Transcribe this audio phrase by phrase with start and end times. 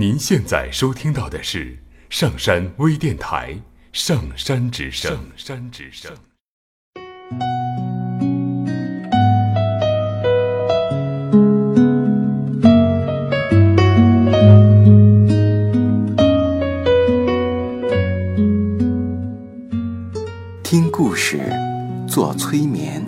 [0.00, 1.76] 您现在收听到的是
[2.08, 3.52] 上山微电台
[3.92, 5.12] 《上山之声》。
[5.14, 6.10] 上山之声。
[20.62, 21.42] 听故事，
[22.08, 23.04] 做催眠，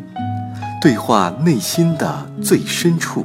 [0.82, 3.24] 对话内心的最深处，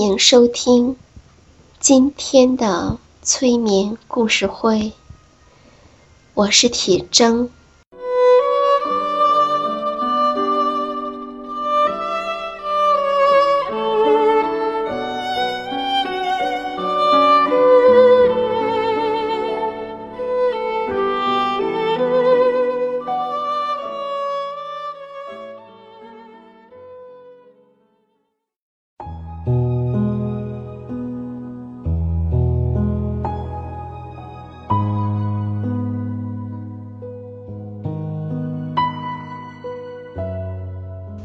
[0.00, 0.96] 欢迎收听
[1.78, 4.94] 今天的催眠故事会，
[6.32, 7.50] 我是铁铮。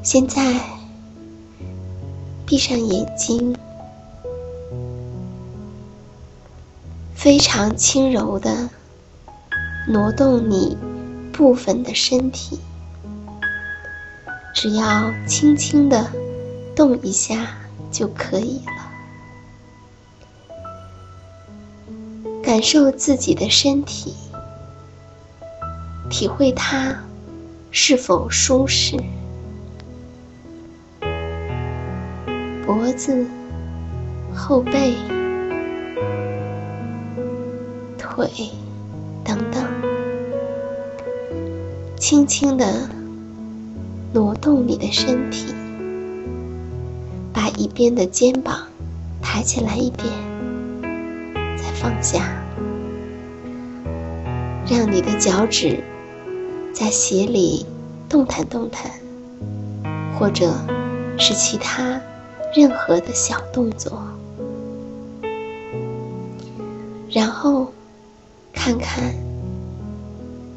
[0.06, 0.62] 现在，
[2.46, 3.58] 闭上眼睛，
[7.16, 8.70] 非常轻柔的
[9.88, 10.78] 挪动你
[11.34, 12.60] 部分的身体，
[14.54, 16.12] 只要轻轻的
[16.76, 17.58] 动一下
[17.92, 18.74] 就可以了。
[22.44, 24.14] 感受自己的身体，
[26.12, 26.96] 体会它
[27.72, 29.04] 是否舒适。
[32.66, 33.28] 脖子、
[34.34, 34.96] 后背、
[37.96, 38.28] 腿
[39.24, 39.64] 等等，
[41.96, 42.90] 轻轻的
[44.12, 45.54] 挪动你的身体，
[47.32, 48.64] 把一边的肩膀
[49.22, 50.12] 抬起来一点，
[51.56, 52.44] 再放下，
[54.68, 55.84] 让你的脚趾
[56.74, 57.64] 在鞋里
[58.10, 58.90] 动弹动弹，
[60.18, 60.52] 或者
[61.20, 62.02] 是其他。
[62.56, 64.02] 任何的小动作，
[67.12, 67.70] 然后
[68.54, 69.14] 看看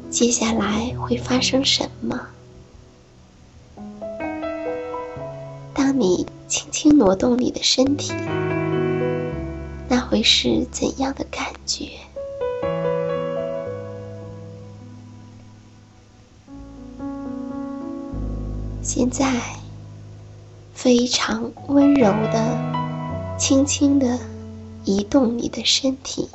[0.09, 2.17] 接下来会发生什么。
[5.73, 8.13] 当你轻轻挪动你的身体，
[9.89, 11.89] 那会是怎样的感觉？
[18.81, 19.29] 现在。
[20.81, 24.17] 非常温柔的、轻轻的
[24.85, 26.29] 移动你的身体，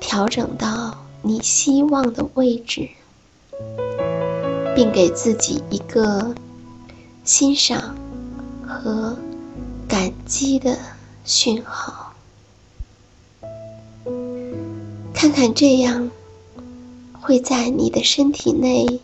[0.00, 2.88] 调整到你希望的位置，
[4.74, 6.34] 并给自己一个
[7.22, 7.94] 欣赏
[8.66, 9.14] 和
[9.86, 10.78] 感激的
[11.26, 12.14] 讯号。
[15.12, 16.10] 看看这样
[17.20, 18.98] 会在你的身体内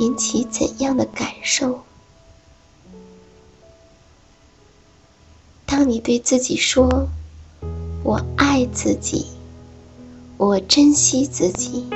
[0.00, 1.84] 引起怎样的感受？
[5.88, 7.08] 你对自己说
[8.04, 9.24] “我爱自己，
[10.36, 11.86] 我珍惜自己”，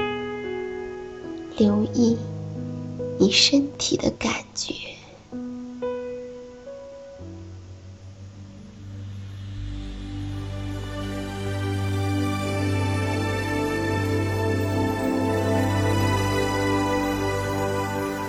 [1.58, 2.16] 留意
[3.18, 4.72] 你身体的感觉。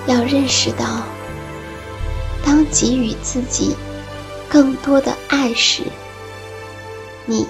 [0.07, 1.03] 要认识到，
[2.45, 3.73] 当给予自己。
[4.53, 5.81] 更多的爱时，
[7.25, 7.47] 你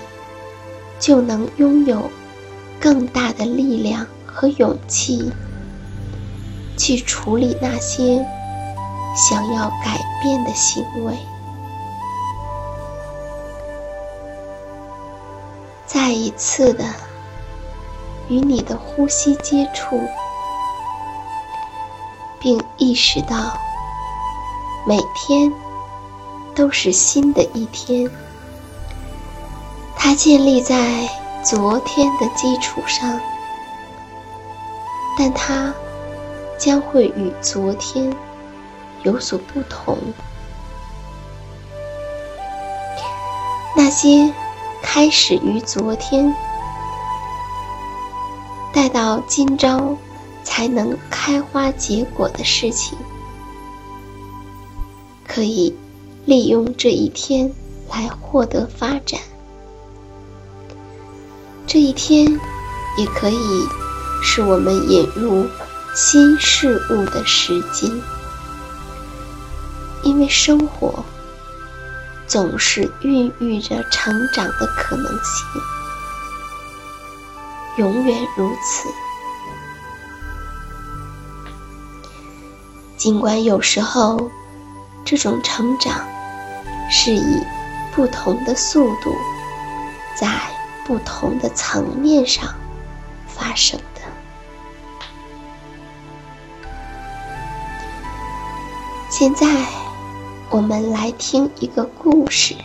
[1.01, 2.09] 就能拥有
[2.79, 5.33] 更大的力量和勇气，
[6.77, 8.25] 去处理那些
[9.17, 11.13] 想要改变的行为。
[15.85, 16.85] 再一次的
[18.29, 19.99] 与你的呼吸接触，
[22.39, 23.59] 并意识到
[24.87, 25.51] 每天。
[26.55, 28.09] 都是新的一天，
[29.95, 31.09] 它建立在
[31.43, 33.19] 昨天的基础上，
[35.17, 35.73] 但它
[36.57, 38.15] 将会与昨天
[39.03, 39.97] 有所不同。
[43.75, 44.31] 那些
[44.81, 46.33] 开始于昨天，
[48.71, 49.97] 待到今朝
[50.43, 52.97] 才能开花结果的事情，
[55.27, 55.75] 可以
[56.25, 57.53] 利用这一天
[57.89, 59.19] 来获得发展。
[61.65, 62.39] 这一天
[62.97, 63.67] 也可以
[64.21, 65.47] 是我们引入
[65.95, 67.91] 新事物的时机，
[70.03, 71.03] 因为生活。
[72.25, 75.61] 总是孕育着成长的可能性，
[77.77, 78.89] 永远如此。
[82.97, 84.31] 尽管有时候，
[85.15, 86.03] 这种成长
[86.89, 87.39] 是以
[87.93, 89.15] 不同的速度，
[90.15, 90.27] 在
[90.87, 92.51] 不同的层面上
[93.27, 94.01] 发生的。
[99.11, 99.45] 现在。
[100.49, 102.55] 我们来听一个故事。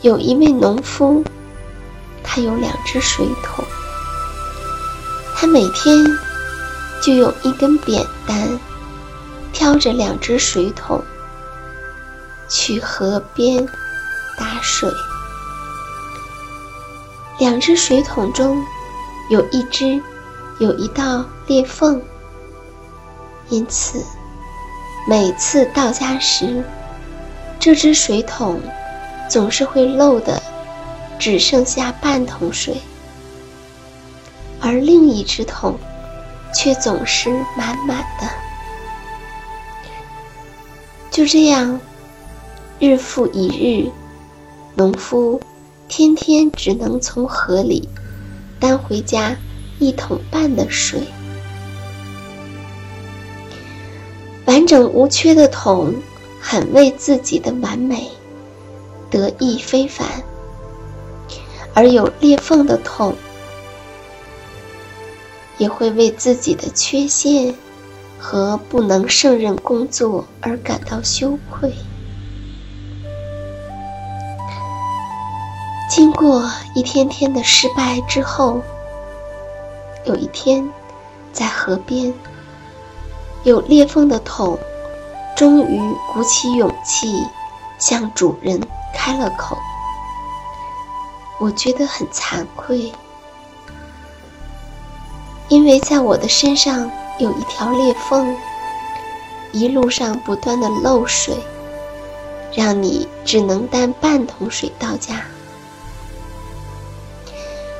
[0.00, 1.22] 有一位农夫，
[2.24, 3.62] 他有两只水桶，
[5.36, 5.94] 他每天
[7.02, 8.58] 就用一根扁担
[9.52, 11.02] 挑着两只水桶
[12.48, 13.66] 去河边
[14.38, 14.90] 打水。
[17.38, 18.64] 两只水桶中
[19.30, 20.00] 有一只
[20.58, 22.00] 有一道裂缝，
[23.48, 24.04] 因此。
[25.08, 26.62] 每次到家时，
[27.58, 28.60] 这只水桶
[29.28, 30.40] 总是会漏的，
[31.18, 32.80] 只剩下半桶水，
[34.60, 35.76] 而另一只桶
[36.54, 38.28] 却总是满满的。
[41.12, 41.78] 就这样，
[42.80, 43.90] 日复一日，
[44.74, 45.38] 农夫
[45.86, 47.86] 天天只能从河里
[48.58, 49.36] 担回家
[49.78, 51.02] 一桶半的水。
[54.46, 55.94] 完整无缺的桶，
[56.40, 58.10] 很为自己的完美
[59.10, 60.06] 得意非凡；
[61.74, 63.14] 而有裂缝的桶，
[65.58, 67.54] 也会为自己的缺陷
[68.22, 71.74] 和不能胜任工作而感到羞愧。
[75.90, 78.62] 经过一天天的失败之后，
[80.04, 80.70] 有一天，
[81.32, 82.14] 在河边。
[83.42, 84.56] 有裂缝的桶，
[85.36, 85.80] 终于
[86.12, 87.26] 鼓起勇气
[87.76, 88.60] 向主人
[88.94, 89.58] 开了口。
[91.40, 92.92] 我觉得很惭愧，
[95.48, 98.34] 因为在我的身上有一条裂缝，
[99.52, 101.36] 一路上不断的漏水，
[102.54, 105.22] 让你只能担半桶水到家。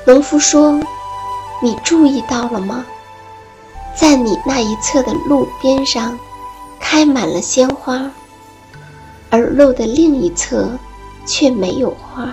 [0.05, 0.81] 农夫说
[1.63, 2.85] ：“你注意到了吗？”
[3.95, 6.19] 在你那一侧的路边上，
[6.81, 8.11] 开满了鲜花，
[9.31, 10.69] 而路的另一侧
[11.27, 12.33] 却没有花。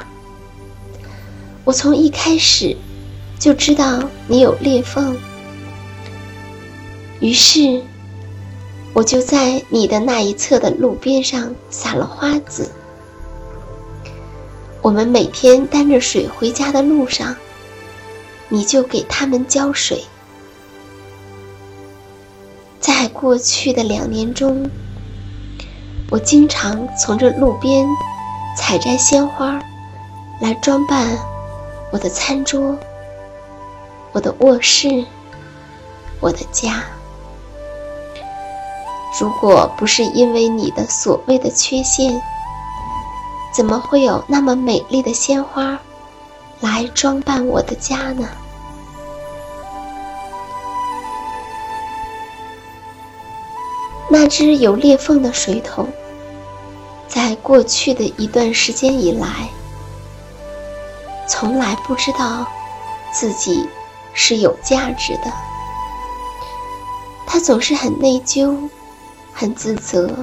[1.65, 2.75] 我从一开始
[3.37, 5.17] 就知道你有裂缝，
[7.19, 7.81] 于是
[8.93, 12.69] 我就在你的那一侧的路边上撒了花籽。
[14.81, 17.35] 我们每天担着水回家的路上，
[18.47, 20.03] 你就给他们浇水。
[22.79, 24.69] 在过去的两年中，
[26.09, 27.85] 我经常从这路边
[28.57, 29.61] 采摘鲜花，
[30.39, 31.19] 来装扮
[31.91, 32.77] 我的餐桌、
[34.13, 35.05] 我的卧室、
[36.21, 36.83] 我的家。
[39.17, 42.21] 如果不是因为你的所谓的缺陷，
[43.53, 45.79] 怎么会有那么美丽的鲜花
[46.59, 48.27] 来装扮我的家呢？
[54.11, 55.87] 那只有裂缝的水桶，
[57.07, 59.49] 在过去的一段时间以来，
[61.27, 62.45] 从来不知道
[63.11, 63.67] 自己
[64.13, 65.31] 是有价值的。
[67.27, 68.69] 他总是很内疚，
[69.39, 70.13] 很自责，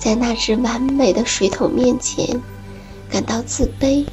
[0.00, 2.42] 在那只完美的水桶面前
[3.08, 4.04] 感到自卑。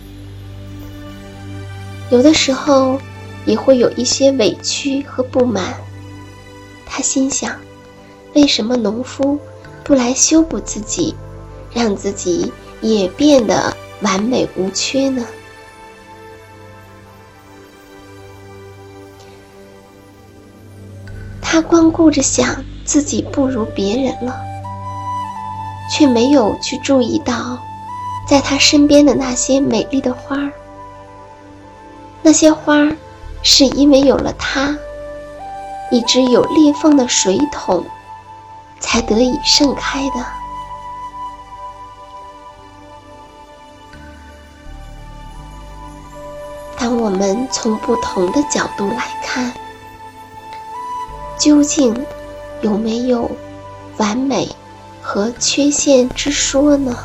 [2.11, 3.01] 有的时候
[3.43, 5.73] 也会有一些委屈和不满。
[6.85, 7.59] 他心想。
[8.35, 9.39] 为什么农夫
[9.83, 11.15] 不来修补自己，
[11.71, 12.51] 让自己
[12.81, 15.23] 也变得完美无缺呢？
[21.41, 24.35] 他光顾着想自己不如别人了，
[25.91, 27.57] 却没有去注意到
[28.27, 30.51] 在他身边的那些美丽的花儿。
[32.21, 32.95] 那些花儿
[33.41, 34.75] 是因为有了他，
[35.91, 37.85] 一只有裂缝的水桶，
[38.79, 40.25] 才得以盛开的。
[46.77, 49.53] 当我们从不同的角度来看，
[51.37, 51.93] 究竟
[52.63, 53.29] 有没有
[53.97, 54.47] 完美
[55.01, 56.97] 和缺陷之说呢？